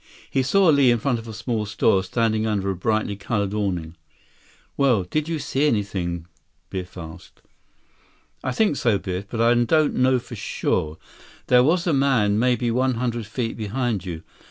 He 0.31 0.41
saw 0.41 0.65
Li 0.69 0.89
in 0.89 0.97
front 0.97 1.19
of 1.19 1.27
a 1.27 1.31
small 1.31 1.67
store, 1.67 2.03
standing 2.03 2.47
under 2.47 2.71
a 2.71 2.75
brightly 2.75 3.15
colored 3.15 3.53
awning. 3.53 3.95
"Well, 4.75 5.03
did 5.03 5.29
you 5.29 5.37
see 5.37 5.67
anything?" 5.67 6.25
Biff 6.71 6.97
asked. 6.97 7.43
"I 8.43 8.51
think 8.51 8.77
so, 8.77 8.97
Biff. 8.97 9.27
But 9.29 9.41
I 9.41 9.53
don't 9.53 9.93
know 9.97 10.17
for 10.17 10.35
sure. 10.35 10.97
There 11.49 11.61
was 11.63 11.85
a 11.85 11.93
man, 11.93 12.39
maybe 12.39 12.71
one 12.71 12.95
hundred 12.95 13.27
feet 13.27 13.55
behind 13.55 14.03
you. 14.03 14.23